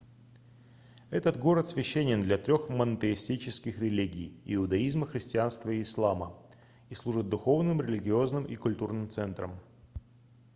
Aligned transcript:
этот 1.11 1.37
город 1.37 1.67
священен 1.67 2.23
для 2.23 2.39
трёх 2.39 2.69
монотеистических 2.69 3.77
религий 3.79 4.33
иудаизма 4.45 5.05
христианства 5.05 5.69
и 5.69 5.83
ислама 5.83 6.35
и 6.89 6.95
служит 6.95 7.29
духовным 7.29 7.83
религиозным 7.83 8.45
и 8.45 8.55
культурным 8.55 9.11
центром 9.11 9.51